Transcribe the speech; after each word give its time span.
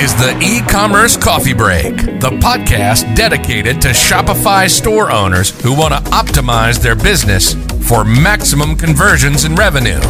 is 0.00 0.14
the 0.14 0.34
e 0.40 0.62
commerce 0.62 1.14
coffee 1.14 1.52
break, 1.52 1.94
the 1.94 2.30
podcast 2.40 3.14
dedicated 3.14 3.82
to 3.82 3.88
Shopify 3.88 4.66
store 4.66 5.12
owners 5.12 5.50
who 5.60 5.76
want 5.76 5.92
to 5.92 6.00
optimize 6.10 6.80
their 6.80 6.96
business 6.96 7.52
for 7.86 8.02
maximum 8.02 8.76
conversions 8.76 9.44
and 9.44 9.58
revenue. 9.58 10.00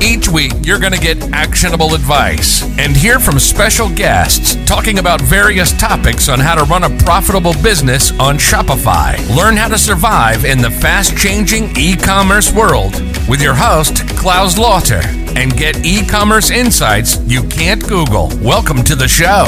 Each 0.00 0.28
week, 0.28 0.52
you're 0.62 0.78
going 0.78 0.92
to 0.92 1.00
get 1.00 1.22
actionable 1.32 1.94
advice 1.94 2.62
and 2.78 2.94
hear 2.94 3.18
from 3.18 3.38
special 3.38 3.88
guests 3.88 4.54
talking 4.66 4.98
about 4.98 5.22
various 5.22 5.72
topics 5.78 6.28
on 6.28 6.38
how 6.38 6.54
to 6.54 6.64
run 6.64 6.84
a 6.84 6.98
profitable 6.98 7.54
business 7.62 8.12
on 8.20 8.36
Shopify. 8.36 9.16
Learn 9.34 9.56
how 9.56 9.68
to 9.68 9.78
survive 9.78 10.44
in 10.44 10.58
the 10.58 10.70
fast 10.70 11.16
changing 11.16 11.74
e 11.76 11.96
commerce 11.96 12.52
world 12.52 12.92
with 13.26 13.40
your 13.40 13.54
host, 13.54 14.06
Claus 14.10 14.58
Lauter, 14.58 15.00
and 15.34 15.56
get 15.56 15.84
e 15.84 16.04
commerce 16.06 16.50
insights 16.50 17.18
you 17.26 17.42
can't 17.44 17.82
Google. 17.88 18.28
Welcome 18.42 18.84
to 18.84 18.96
the 18.96 19.08
show. 19.08 19.46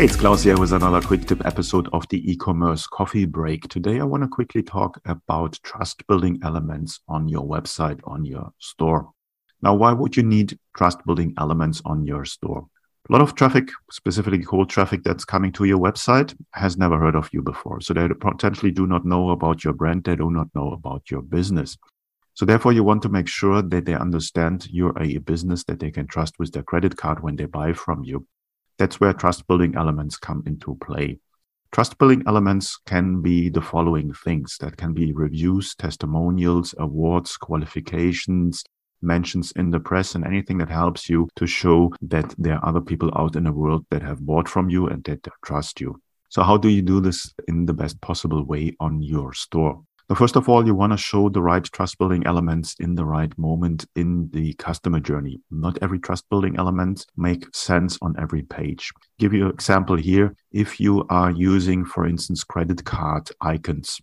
Hey, 0.00 0.06
it's 0.06 0.16
Claus 0.16 0.42
here 0.42 0.58
with 0.58 0.72
another 0.72 1.02
quick 1.02 1.26
tip 1.26 1.44
episode 1.44 1.86
of 1.92 2.08
the 2.08 2.32
e-commerce 2.32 2.86
coffee 2.86 3.26
break. 3.26 3.68
Today, 3.68 4.00
I 4.00 4.04
want 4.04 4.22
to 4.22 4.28
quickly 4.28 4.62
talk 4.62 4.98
about 5.04 5.58
trust 5.62 6.06
building 6.06 6.40
elements 6.42 7.00
on 7.06 7.28
your 7.28 7.46
website, 7.46 8.00
on 8.04 8.24
your 8.24 8.50
store. 8.58 9.10
Now, 9.60 9.74
why 9.74 9.92
would 9.92 10.16
you 10.16 10.22
need 10.22 10.58
trust 10.74 11.04
building 11.04 11.34
elements 11.36 11.82
on 11.84 12.06
your 12.06 12.24
store? 12.24 12.66
A 13.10 13.12
lot 13.12 13.20
of 13.20 13.34
traffic, 13.34 13.68
specifically 13.90 14.42
cold 14.42 14.70
traffic 14.70 15.02
that's 15.04 15.26
coming 15.26 15.52
to 15.52 15.64
your 15.64 15.78
website, 15.78 16.34
has 16.54 16.78
never 16.78 16.98
heard 16.98 17.14
of 17.14 17.28
you 17.34 17.42
before. 17.42 17.82
So 17.82 17.92
they 17.92 18.08
potentially 18.08 18.70
do 18.70 18.86
not 18.86 19.04
know 19.04 19.28
about 19.28 19.64
your 19.64 19.74
brand. 19.74 20.04
They 20.04 20.16
do 20.16 20.30
not 20.30 20.48
know 20.54 20.72
about 20.72 21.10
your 21.10 21.20
business. 21.20 21.76
So 22.32 22.46
therefore, 22.46 22.72
you 22.72 22.84
want 22.84 23.02
to 23.02 23.10
make 23.10 23.28
sure 23.28 23.60
that 23.60 23.84
they 23.84 23.94
understand 23.94 24.66
you're 24.70 24.98
a 24.98 25.18
business 25.18 25.64
that 25.64 25.78
they 25.78 25.90
can 25.90 26.06
trust 26.06 26.38
with 26.38 26.52
their 26.52 26.62
credit 26.62 26.96
card 26.96 27.22
when 27.22 27.36
they 27.36 27.44
buy 27.44 27.74
from 27.74 28.02
you. 28.02 28.26
That's 28.80 28.98
where 28.98 29.12
trust 29.12 29.46
building 29.46 29.74
elements 29.76 30.16
come 30.16 30.42
into 30.46 30.74
play. 30.76 31.18
Trust 31.70 31.98
building 31.98 32.22
elements 32.26 32.78
can 32.86 33.20
be 33.20 33.50
the 33.50 33.60
following 33.60 34.14
things 34.14 34.56
that 34.60 34.78
can 34.78 34.94
be 34.94 35.12
reviews, 35.12 35.74
testimonials, 35.74 36.74
awards, 36.78 37.36
qualifications, 37.36 38.64
mentions 39.02 39.52
in 39.52 39.70
the 39.70 39.80
press, 39.80 40.14
and 40.14 40.24
anything 40.24 40.56
that 40.58 40.70
helps 40.70 41.10
you 41.10 41.28
to 41.36 41.46
show 41.46 41.92
that 42.00 42.34
there 42.38 42.54
are 42.54 42.66
other 42.66 42.80
people 42.80 43.10
out 43.16 43.36
in 43.36 43.44
the 43.44 43.52
world 43.52 43.84
that 43.90 44.00
have 44.00 44.24
bought 44.24 44.48
from 44.48 44.70
you 44.70 44.86
and 44.86 45.04
that 45.04 45.28
trust 45.44 45.78
you. 45.78 46.00
So, 46.30 46.42
how 46.42 46.56
do 46.56 46.70
you 46.70 46.80
do 46.80 47.02
this 47.02 47.34
in 47.48 47.66
the 47.66 47.74
best 47.74 48.00
possible 48.00 48.46
way 48.46 48.74
on 48.80 49.02
your 49.02 49.34
store? 49.34 49.82
First 50.16 50.34
of 50.34 50.48
all, 50.48 50.66
you 50.66 50.74
want 50.74 50.92
to 50.92 50.96
show 50.96 51.28
the 51.28 51.40
right 51.40 51.62
trust 51.62 51.96
building 51.98 52.26
elements 52.26 52.74
in 52.80 52.96
the 52.96 53.04
right 53.04 53.36
moment 53.38 53.86
in 53.94 54.28
the 54.32 54.54
customer 54.54 54.98
journey. 54.98 55.40
Not 55.52 55.78
every 55.82 56.00
trust 56.00 56.28
building 56.28 56.56
element 56.58 57.06
makes 57.16 57.56
sense 57.56 57.96
on 58.02 58.16
every 58.18 58.42
page. 58.42 58.90
Give 59.20 59.32
you 59.32 59.46
an 59.46 59.52
example 59.52 59.94
here. 59.94 60.34
If 60.50 60.80
you 60.80 61.06
are 61.10 61.30
using, 61.30 61.84
for 61.84 62.06
instance, 62.06 62.42
credit 62.42 62.84
card 62.84 63.30
icons, 63.40 64.00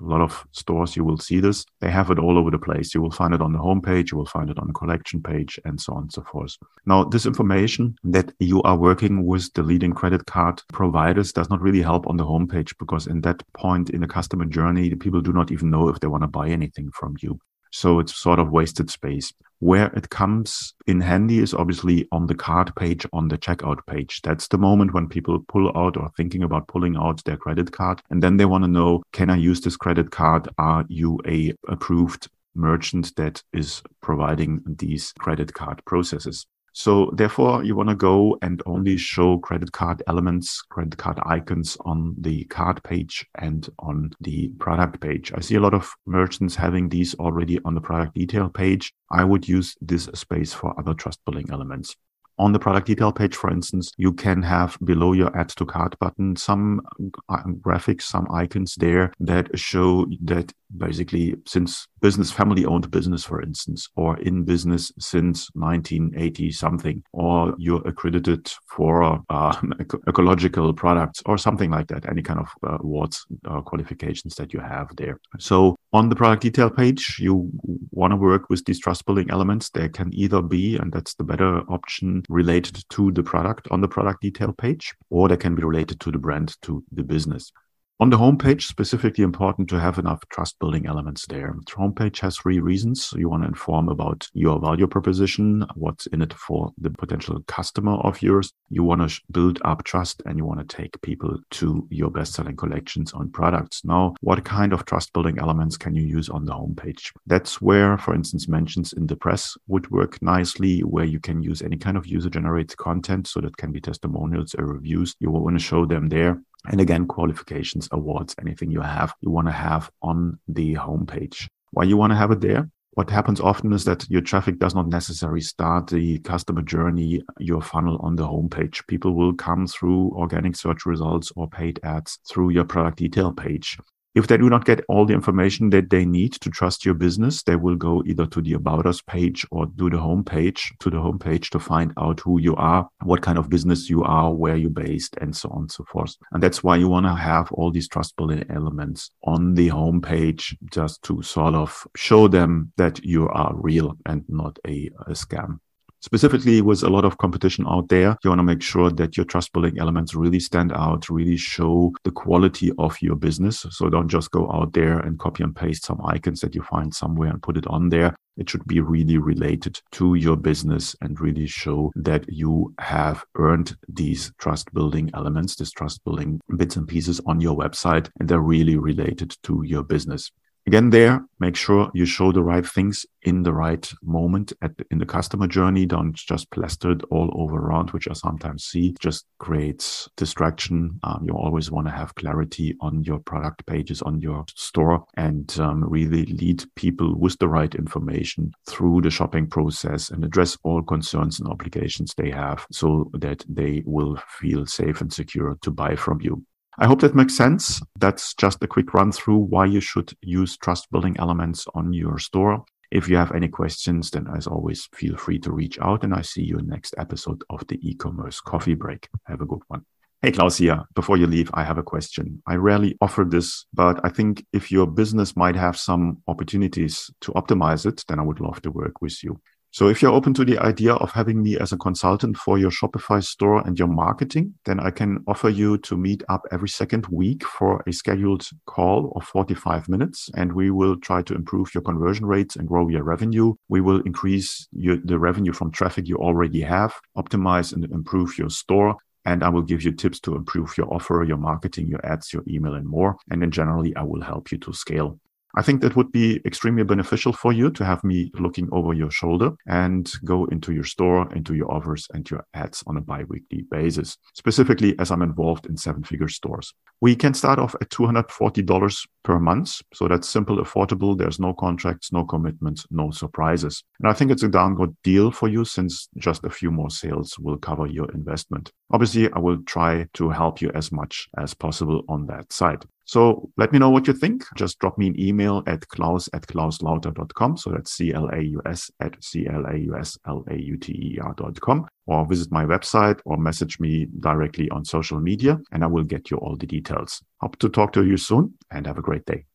a 0.00 0.04
lot 0.04 0.20
of 0.20 0.46
stores 0.52 0.96
you 0.96 1.04
will 1.04 1.18
see 1.18 1.40
this. 1.40 1.64
They 1.80 1.90
have 1.90 2.10
it 2.10 2.18
all 2.18 2.38
over 2.38 2.50
the 2.50 2.58
place. 2.58 2.94
You 2.94 3.02
will 3.02 3.10
find 3.10 3.34
it 3.34 3.40
on 3.40 3.52
the 3.52 3.58
homepage 3.58 4.12
you 4.12 4.18
will 4.18 4.26
find 4.26 4.50
it 4.50 4.58
on 4.58 4.66
the 4.66 4.72
collection 4.72 5.22
page 5.22 5.58
and 5.64 5.80
so 5.80 5.94
on 5.94 6.02
and 6.02 6.12
so 6.12 6.22
forth. 6.22 6.56
Now 6.86 7.04
this 7.04 7.26
information 7.26 7.96
that 8.04 8.32
you 8.38 8.62
are 8.62 8.76
working 8.76 9.26
with 9.26 9.52
the 9.54 9.62
leading 9.62 9.92
credit 9.92 10.26
card 10.26 10.62
providers 10.72 11.32
does 11.32 11.50
not 11.50 11.60
really 11.60 11.82
help 11.82 12.06
on 12.06 12.16
the 12.16 12.24
homepage 12.24 12.74
because 12.78 13.06
in 13.06 13.20
that 13.22 13.42
point 13.54 13.90
in 13.90 14.00
the 14.00 14.06
customer 14.06 14.44
journey 14.44 14.88
the 14.88 14.96
people 14.96 15.20
do 15.20 15.32
not 15.32 15.50
even 15.50 15.70
know 15.70 15.88
if 15.88 16.00
they 16.00 16.06
want 16.06 16.22
to 16.22 16.28
buy 16.28 16.48
anything 16.48 16.90
from 16.92 17.16
you 17.20 17.38
so 17.70 17.98
it's 17.98 18.14
sort 18.14 18.38
of 18.38 18.50
wasted 18.50 18.90
space. 18.90 19.32
Where 19.60 19.92
it 19.96 20.10
comes 20.10 20.74
in 20.86 21.00
handy 21.00 21.40
is 21.40 21.52
obviously 21.52 22.06
on 22.12 22.26
the 22.26 22.34
card 22.34 22.72
page, 22.76 23.04
on 23.12 23.26
the 23.26 23.36
checkout 23.36 23.80
page. 23.86 24.20
That's 24.22 24.46
the 24.46 24.58
moment 24.58 24.94
when 24.94 25.08
people 25.08 25.40
pull 25.48 25.76
out 25.76 25.96
or 25.96 26.10
thinking 26.16 26.44
about 26.44 26.68
pulling 26.68 26.96
out 26.96 27.24
their 27.24 27.36
credit 27.36 27.72
card. 27.72 28.00
And 28.08 28.22
then 28.22 28.36
they 28.36 28.44
want 28.44 28.62
to 28.64 28.68
know, 28.68 29.02
can 29.12 29.30
I 29.30 29.36
use 29.36 29.60
this 29.60 29.76
credit 29.76 30.12
card? 30.12 30.48
Are 30.58 30.84
you 30.88 31.18
a 31.26 31.54
approved 31.66 32.28
merchant 32.54 33.16
that 33.16 33.42
is 33.52 33.82
providing 34.00 34.62
these 34.64 35.12
credit 35.18 35.54
card 35.54 35.84
processes? 35.84 36.46
So 36.78 37.10
therefore, 37.12 37.64
you 37.64 37.74
want 37.74 37.88
to 37.88 37.96
go 37.96 38.38
and 38.40 38.62
only 38.64 38.96
show 38.96 39.38
credit 39.38 39.72
card 39.72 40.00
elements, 40.06 40.62
credit 40.62 40.96
card 40.96 41.18
icons 41.26 41.76
on 41.80 42.14
the 42.16 42.44
card 42.44 42.80
page 42.84 43.26
and 43.34 43.68
on 43.80 44.12
the 44.20 44.50
product 44.60 45.00
page. 45.00 45.32
I 45.34 45.40
see 45.40 45.56
a 45.56 45.60
lot 45.60 45.74
of 45.74 45.90
merchants 46.06 46.54
having 46.54 46.88
these 46.88 47.16
already 47.16 47.58
on 47.64 47.74
the 47.74 47.80
product 47.80 48.14
detail 48.14 48.48
page. 48.48 48.92
I 49.10 49.24
would 49.24 49.48
use 49.48 49.74
this 49.80 50.04
space 50.14 50.54
for 50.54 50.72
other 50.78 50.94
trust 50.94 51.18
building 51.24 51.48
elements. 51.50 51.96
On 52.38 52.52
the 52.52 52.60
product 52.60 52.86
detail 52.86 53.10
page, 53.10 53.34
for 53.34 53.50
instance, 53.50 53.90
you 53.96 54.12
can 54.12 54.40
have 54.42 54.78
below 54.84 55.14
your 55.14 55.36
add 55.36 55.48
to 55.48 55.66
cart 55.66 55.98
button 55.98 56.36
some 56.36 56.82
uh, 57.28 57.42
graphics, 57.60 58.02
some 58.02 58.28
icons 58.30 58.76
there 58.76 59.12
that 59.18 59.58
show 59.58 60.06
that 60.20 60.52
basically 60.76 61.34
since 61.46 61.86
business, 62.00 62.30
family 62.30 62.64
owned 62.64 62.90
business, 62.90 63.24
for 63.24 63.42
instance, 63.42 63.88
or 63.96 64.18
in 64.20 64.44
business 64.44 64.92
since 64.98 65.48
1980 65.54 66.52
something, 66.52 67.02
or 67.12 67.54
you're 67.58 67.86
accredited 67.86 68.50
for 68.66 69.22
uh, 69.30 69.60
ecological 70.08 70.72
products 70.72 71.22
or 71.26 71.38
something 71.38 71.70
like 71.70 71.88
that, 71.88 72.08
any 72.08 72.22
kind 72.22 72.40
of 72.40 72.48
uh, 72.66 72.78
awards 72.80 73.26
qualifications 73.64 74.34
that 74.36 74.52
you 74.52 74.60
have 74.60 74.88
there. 74.96 75.20
So 75.38 75.76
on 75.92 76.08
the 76.08 76.16
product 76.16 76.42
detail 76.42 76.70
page, 76.70 77.18
you 77.18 77.50
want 77.90 78.12
to 78.12 78.16
work 78.16 78.48
with 78.50 78.64
these 78.64 78.78
trust 78.78 79.06
building 79.06 79.30
elements. 79.30 79.70
They 79.70 79.88
can 79.88 80.12
either 80.14 80.42
be, 80.42 80.76
and 80.76 80.92
that's 80.92 81.14
the 81.14 81.24
better 81.24 81.60
option, 81.70 82.22
related 82.28 82.84
to 82.90 83.10
the 83.12 83.22
product 83.22 83.68
on 83.70 83.80
the 83.80 83.88
product 83.88 84.22
detail 84.22 84.52
page, 84.52 84.94
or 85.10 85.28
they 85.28 85.36
can 85.36 85.54
be 85.54 85.62
related 85.62 86.00
to 86.00 86.10
the 86.10 86.18
brand, 86.18 86.56
to 86.62 86.84
the 86.92 87.02
business. 87.02 87.52
On 88.00 88.10
the 88.10 88.16
homepage, 88.16 88.62
specifically 88.62 89.24
important 89.24 89.68
to 89.70 89.80
have 89.80 89.98
enough 89.98 90.22
trust 90.28 90.56
building 90.60 90.86
elements 90.86 91.26
there. 91.26 91.56
The 91.66 91.72
homepage 91.72 92.20
has 92.20 92.36
three 92.36 92.60
reasons. 92.60 93.12
You 93.16 93.28
want 93.28 93.42
to 93.42 93.48
inform 93.48 93.88
about 93.88 94.28
your 94.34 94.60
value 94.60 94.86
proposition, 94.86 95.66
what's 95.74 96.06
in 96.06 96.22
it 96.22 96.32
for 96.32 96.70
the 96.78 96.90
potential 96.90 97.42
customer 97.48 97.94
of 97.94 98.22
yours. 98.22 98.52
You 98.70 98.84
want 98.84 99.10
to 99.10 99.20
build 99.32 99.60
up 99.64 99.82
trust 99.82 100.22
and 100.26 100.38
you 100.38 100.44
want 100.44 100.60
to 100.60 100.76
take 100.76 101.02
people 101.02 101.40
to 101.50 101.88
your 101.90 102.08
best 102.08 102.34
selling 102.34 102.54
collections 102.54 103.12
on 103.14 103.32
products. 103.32 103.84
Now, 103.84 104.14
what 104.20 104.44
kind 104.44 104.72
of 104.72 104.84
trust 104.84 105.12
building 105.12 105.40
elements 105.40 105.76
can 105.76 105.96
you 105.96 106.04
use 106.04 106.28
on 106.28 106.44
the 106.44 106.52
homepage? 106.52 107.10
That's 107.26 107.60
where, 107.60 107.98
for 107.98 108.14
instance, 108.14 108.46
mentions 108.46 108.92
in 108.92 109.08
the 109.08 109.16
press 109.16 109.58
would 109.66 109.90
work 109.90 110.22
nicely, 110.22 110.82
where 110.82 111.04
you 111.04 111.18
can 111.18 111.42
use 111.42 111.62
any 111.62 111.76
kind 111.76 111.96
of 111.96 112.06
user 112.06 112.30
generated 112.30 112.76
content. 112.76 113.26
So 113.26 113.40
that 113.40 113.56
can 113.56 113.72
be 113.72 113.80
testimonials 113.80 114.54
or 114.54 114.66
reviews. 114.66 115.16
You 115.18 115.32
want 115.32 115.58
to 115.58 115.64
show 115.64 115.84
them 115.84 116.10
there. 116.10 116.40
And 116.66 116.80
again, 116.80 117.06
qualifications, 117.06 117.88
awards, 117.92 118.34
anything 118.40 118.70
you 118.70 118.80
have, 118.80 119.14
you 119.20 119.30
want 119.30 119.46
to 119.46 119.52
have 119.52 119.90
on 120.02 120.38
the 120.48 120.74
homepage. 120.74 121.48
Why 121.70 121.84
you 121.84 121.96
want 121.96 122.10
to 122.10 122.16
have 122.16 122.30
it 122.30 122.40
there? 122.40 122.68
What 122.92 123.10
happens 123.10 123.40
often 123.40 123.72
is 123.72 123.84
that 123.84 124.10
your 124.10 124.22
traffic 124.22 124.58
does 124.58 124.74
not 124.74 124.88
necessarily 124.88 125.40
start 125.40 125.86
the 125.86 126.18
customer 126.20 126.62
journey, 126.62 127.22
your 127.38 127.62
funnel 127.62 127.98
on 128.02 128.16
the 128.16 128.26
homepage. 128.26 128.84
People 128.88 129.14
will 129.14 129.34
come 129.34 129.68
through 129.68 130.10
organic 130.16 130.56
search 130.56 130.84
results 130.84 131.30
or 131.36 131.48
paid 131.48 131.78
ads 131.84 132.18
through 132.28 132.50
your 132.50 132.64
product 132.64 132.98
detail 132.98 133.32
page. 133.32 133.78
If 134.18 134.26
they 134.26 134.36
do 134.36 134.50
not 134.50 134.64
get 134.64 134.84
all 134.88 135.06
the 135.06 135.14
information 135.14 135.70
that 135.70 135.90
they 135.90 136.04
need 136.04 136.32
to 136.40 136.50
trust 136.50 136.84
your 136.84 136.94
business, 136.94 137.44
they 137.44 137.54
will 137.54 137.76
go 137.76 138.02
either 138.04 138.26
to 138.26 138.42
the 138.42 138.54
About 138.54 138.84
Us 138.84 139.00
page 139.00 139.46
or 139.52 139.66
to 139.66 139.88
the 139.88 139.98
home 139.98 140.24
page, 140.24 140.72
to 140.80 140.90
the 140.90 141.00
home 141.00 141.20
page 141.20 141.50
to 141.50 141.60
find 141.60 141.92
out 141.96 142.18
who 142.18 142.40
you 142.40 142.56
are, 142.56 142.88
what 143.04 143.22
kind 143.22 143.38
of 143.38 143.48
business 143.48 143.88
you 143.88 144.02
are, 144.02 144.34
where 144.34 144.56
you're 144.56 144.70
based, 144.70 145.16
and 145.20 145.36
so 145.36 145.48
on 145.50 145.60
and 145.60 145.70
so 145.70 145.84
forth. 145.84 146.16
And 146.32 146.42
that's 146.42 146.64
why 146.64 146.74
you 146.74 146.88
want 146.88 147.06
to 147.06 147.14
have 147.14 147.52
all 147.52 147.70
these 147.70 147.86
trust 147.86 148.16
building 148.16 148.44
elements 148.50 149.12
on 149.22 149.54
the 149.54 149.68
home 149.68 150.00
page 150.00 150.56
just 150.68 151.00
to 151.04 151.22
sort 151.22 151.54
of 151.54 151.86
show 151.94 152.26
them 152.26 152.72
that 152.76 152.98
you 153.04 153.28
are 153.28 153.52
real 153.54 153.94
and 154.04 154.24
not 154.28 154.58
a, 154.66 154.90
a 155.06 155.12
scam 155.12 155.60
specifically 156.00 156.60
with 156.62 156.82
a 156.82 156.88
lot 156.88 157.04
of 157.04 157.18
competition 157.18 157.64
out 157.68 157.88
there, 157.88 158.16
you 158.22 158.30
want 158.30 158.38
to 158.38 158.44
make 158.44 158.62
sure 158.62 158.90
that 158.90 159.16
your 159.16 159.26
trust 159.26 159.52
building 159.52 159.78
elements 159.78 160.14
really 160.14 160.40
stand 160.40 160.72
out, 160.72 161.08
really 161.08 161.36
show 161.36 161.92
the 162.04 162.10
quality 162.10 162.72
of 162.78 163.00
your 163.02 163.16
business. 163.16 163.66
So 163.70 163.88
don't 163.88 164.08
just 164.08 164.30
go 164.30 164.50
out 164.52 164.72
there 164.72 164.98
and 165.00 165.18
copy 165.18 165.42
and 165.42 165.54
paste 165.54 165.86
some 165.86 166.00
icons 166.04 166.40
that 166.40 166.54
you 166.54 166.62
find 166.62 166.94
somewhere 166.94 167.30
and 167.30 167.42
put 167.42 167.56
it 167.56 167.66
on 167.66 167.88
there. 167.88 168.14
It 168.36 168.48
should 168.48 168.64
be 168.66 168.80
really 168.80 169.18
related 169.18 169.80
to 169.92 170.14
your 170.14 170.36
business 170.36 170.94
and 171.00 171.20
really 171.20 171.46
show 171.46 171.90
that 171.96 172.24
you 172.28 172.72
have 172.78 173.24
earned 173.34 173.76
these 173.88 174.32
trust 174.38 174.72
building 174.72 175.10
elements, 175.12 175.56
these 175.56 175.72
trust 175.72 176.04
building 176.04 176.40
bits 176.56 176.76
and 176.76 176.86
pieces 176.86 177.20
on 177.26 177.40
your 177.40 177.56
website, 177.56 178.08
and 178.20 178.28
they're 178.28 178.38
really 178.38 178.76
related 178.76 179.36
to 179.42 179.62
your 179.64 179.82
business. 179.82 180.30
Again, 180.68 180.90
there, 180.90 181.24
make 181.40 181.56
sure 181.56 181.90
you 181.94 182.04
show 182.04 182.30
the 182.30 182.42
right 182.42 182.66
things 182.66 183.06
in 183.22 183.42
the 183.42 183.54
right 183.54 183.90
moment 184.02 184.52
at 184.60 184.76
the, 184.76 184.84
in 184.90 184.98
the 184.98 185.06
customer 185.06 185.46
journey. 185.46 185.86
Don't 185.86 186.12
just 186.14 186.50
plaster 186.50 186.90
it 186.90 187.00
all 187.10 187.30
over 187.40 187.56
around, 187.56 187.92
which 187.92 188.06
I 188.06 188.12
sometimes 188.12 188.64
see 188.64 188.94
just 189.00 189.24
creates 189.38 190.10
distraction. 190.18 191.00
Um, 191.04 191.24
you 191.26 191.32
always 191.32 191.70
want 191.70 191.86
to 191.86 191.94
have 191.94 192.14
clarity 192.16 192.76
on 192.82 193.02
your 193.02 193.18
product 193.18 193.64
pages 193.64 194.02
on 194.02 194.20
your 194.20 194.44
store 194.56 195.06
and 195.16 195.58
um, 195.58 195.88
really 195.88 196.26
lead 196.26 196.62
people 196.76 197.18
with 197.18 197.38
the 197.38 197.48
right 197.48 197.74
information 197.74 198.52
through 198.68 199.00
the 199.00 199.10
shopping 199.10 199.46
process 199.46 200.10
and 200.10 200.22
address 200.22 200.58
all 200.64 200.82
concerns 200.82 201.40
and 201.40 201.48
obligations 201.48 202.12
they 202.18 202.30
have 202.30 202.66
so 202.70 203.10
that 203.14 203.42
they 203.48 203.82
will 203.86 204.18
feel 204.38 204.66
safe 204.66 205.00
and 205.00 205.14
secure 205.14 205.56
to 205.62 205.70
buy 205.70 205.96
from 205.96 206.20
you. 206.20 206.44
I 206.80 206.86
hope 206.86 207.00
that 207.00 207.16
makes 207.16 207.36
sense. 207.36 207.82
That's 207.98 208.34
just 208.34 208.62
a 208.62 208.68
quick 208.68 208.94
run 208.94 209.10
through 209.10 209.38
why 209.38 209.66
you 209.66 209.80
should 209.80 210.12
use 210.22 210.56
trust 210.56 210.88
building 210.92 211.16
elements 211.18 211.66
on 211.74 211.92
your 211.92 212.18
store. 212.20 212.64
If 212.92 213.08
you 213.08 213.16
have 213.16 213.32
any 213.32 213.48
questions, 213.48 214.12
then 214.12 214.28
as 214.36 214.46
always, 214.46 214.88
feel 214.94 215.16
free 215.16 215.40
to 215.40 215.50
reach 215.50 215.80
out 215.80 216.04
and 216.04 216.14
I 216.14 216.22
see 216.22 216.44
you 216.44 216.60
next 216.62 216.94
episode 216.96 217.42
of 217.50 217.66
the 217.66 217.80
e-commerce 217.82 218.40
coffee 218.40 218.76
break. 218.76 219.08
Have 219.26 219.40
a 219.40 219.46
good 219.46 219.62
one. 219.66 219.84
Hey, 220.22 220.30
Claus 220.30 220.56
here. 220.56 220.84
Before 220.94 221.16
you 221.16 221.26
leave, 221.26 221.50
I 221.52 221.64
have 221.64 221.78
a 221.78 221.82
question. 221.82 222.42
I 222.46 222.54
rarely 222.54 222.96
offer 223.00 223.24
this, 223.24 223.66
but 223.74 224.00
I 224.04 224.08
think 224.08 224.46
if 224.52 224.70
your 224.70 224.86
business 224.86 225.36
might 225.36 225.56
have 225.56 225.76
some 225.76 226.18
opportunities 226.28 227.10
to 227.22 227.32
optimize 227.32 227.86
it, 227.86 228.04
then 228.06 228.20
I 228.20 228.22
would 228.22 228.40
love 228.40 228.62
to 228.62 228.70
work 228.70 229.02
with 229.02 229.24
you. 229.24 229.40
So 229.70 229.88
if 229.88 230.00
you're 230.00 230.12
open 230.12 230.32
to 230.34 230.46
the 230.46 230.58
idea 230.58 230.94
of 230.94 231.12
having 231.12 231.42
me 231.42 231.58
as 231.58 231.72
a 231.72 231.76
consultant 231.76 232.38
for 232.38 232.58
your 232.58 232.70
Shopify 232.70 233.22
store 233.22 233.60
and 233.66 233.78
your 233.78 233.88
marketing, 233.88 234.54
then 234.64 234.80
I 234.80 234.90
can 234.90 235.22
offer 235.26 235.50
you 235.50 235.76
to 235.78 235.96
meet 235.96 236.22
up 236.30 236.46
every 236.50 236.70
second 236.70 237.06
week 237.08 237.44
for 237.44 237.84
a 237.86 237.92
scheduled 237.92 238.48
call 238.64 239.12
of 239.14 239.24
45 239.24 239.88
minutes. 239.88 240.30
And 240.34 240.54
we 240.54 240.70
will 240.70 240.96
try 240.96 241.20
to 241.22 241.34
improve 241.34 241.74
your 241.74 241.82
conversion 241.82 242.24
rates 242.24 242.56
and 242.56 242.66
grow 242.66 242.88
your 242.88 243.04
revenue. 243.04 243.54
We 243.68 243.82
will 243.82 244.00
increase 244.00 244.66
your, 244.72 244.96
the 245.04 245.18
revenue 245.18 245.52
from 245.52 245.70
traffic 245.70 246.08
you 246.08 246.16
already 246.16 246.62
have, 246.62 246.94
optimize 247.16 247.74
and 247.74 247.84
improve 247.84 248.38
your 248.38 248.50
store. 248.50 248.96
And 249.26 249.44
I 249.44 249.50
will 249.50 249.62
give 249.62 249.82
you 249.82 249.92
tips 249.92 250.18
to 250.20 250.34
improve 250.34 250.78
your 250.78 250.92
offer, 250.92 251.22
your 251.28 251.36
marketing, 251.36 251.88
your 251.88 252.04
ads, 252.06 252.32
your 252.32 252.42
email, 252.48 252.72
and 252.72 252.86
more. 252.86 253.16
And 253.30 253.42
then 253.42 253.50
generally, 253.50 253.94
I 253.94 254.02
will 254.02 254.22
help 254.22 254.50
you 254.50 254.56
to 254.58 254.72
scale. 254.72 255.20
I 255.56 255.62
think 255.62 255.80
that 255.80 255.96
would 255.96 256.12
be 256.12 256.40
extremely 256.44 256.84
beneficial 256.84 257.32
for 257.32 257.52
you 257.52 257.70
to 257.70 257.84
have 257.84 258.04
me 258.04 258.30
looking 258.38 258.68
over 258.70 258.92
your 258.92 259.10
shoulder 259.10 259.52
and 259.66 260.10
go 260.24 260.44
into 260.46 260.72
your 260.72 260.84
store, 260.84 261.32
into 261.34 261.54
your 261.54 261.72
offers 261.72 262.06
and 262.12 262.28
your 262.30 262.44
ads 262.54 262.84
on 262.86 262.96
a 262.96 263.00
bi-weekly 263.00 263.64
basis, 263.70 264.18
specifically 264.34 264.94
as 264.98 265.10
I'm 265.10 265.22
involved 265.22 265.66
in 265.66 265.76
seven 265.76 266.04
figure 266.04 266.28
stores. 266.28 266.74
We 267.00 267.16
can 267.16 267.32
start 267.32 267.58
off 267.58 267.74
at 267.80 267.88
$240 267.88 269.08
per 269.22 269.38
month. 269.38 269.80
So 269.94 270.06
that's 270.06 270.28
simple, 270.28 270.58
affordable. 270.58 271.16
There's 271.16 271.40
no 271.40 271.54
contracts, 271.54 272.12
no 272.12 272.24
commitments, 272.24 272.86
no 272.90 273.10
surprises. 273.10 273.82
And 274.00 274.08
I 274.08 274.12
think 274.12 274.30
it's 274.30 274.42
a 274.42 274.48
down 274.48 274.74
good 274.74 274.96
deal 275.02 275.30
for 275.30 275.48
you 275.48 275.64
since 275.64 276.08
just 276.18 276.44
a 276.44 276.50
few 276.50 276.70
more 276.70 276.90
sales 276.90 277.38
will 277.38 277.56
cover 277.56 277.86
your 277.86 278.10
investment. 278.12 278.70
Obviously, 278.90 279.32
I 279.32 279.38
will 279.38 279.62
try 279.64 280.06
to 280.14 280.28
help 280.28 280.60
you 280.60 280.70
as 280.74 280.92
much 280.92 281.28
as 281.38 281.54
possible 281.54 282.04
on 282.08 282.26
that 282.26 282.52
side. 282.52 282.84
So 283.08 283.50
let 283.56 283.72
me 283.72 283.78
know 283.78 283.88
what 283.88 284.06
you 284.06 284.12
think. 284.12 284.44
Just 284.54 284.78
drop 284.80 284.98
me 284.98 285.06
an 285.06 285.18
email 285.18 285.62
at 285.66 285.88
claus 285.88 286.28
at 286.34 286.46
clauslauter.com. 286.46 287.56
So 287.56 287.70
that's 287.70 287.92
C-L-A-U-S 287.92 288.90
at 289.00 289.16
C-L-A-U-S-L-A-U-T-E-R.com 289.24 291.86
or 292.06 292.26
visit 292.26 292.52
my 292.52 292.66
website 292.66 293.18
or 293.24 293.38
message 293.38 293.80
me 293.80 294.08
directly 294.20 294.68
on 294.68 294.84
social 294.84 295.20
media 295.20 295.58
and 295.72 295.82
I 295.82 295.86
will 295.86 296.04
get 296.04 296.30
you 296.30 296.36
all 296.36 296.56
the 296.56 296.66
details. 296.66 297.22
Hope 297.40 297.56
to 297.60 297.70
talk 297.70 297.94
to 297.94 298.04
you 298.04 298.18
soon 298.18 298.52
and 298.70 298.86
have 298.86 298.98
a 298.98 299.02
great 299.02 299.24
day. 299.24 299.46